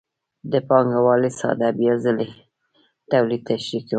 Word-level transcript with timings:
د 0.51 0.53
پانګوالۍ 0.69 1.31
ساده 1.39 1.69
بیا 1.79 1.93
ځلي 2.03 2.29
تولید 3.11 3.41
تشریح 3.49 3.83
کوو 3.85 3.89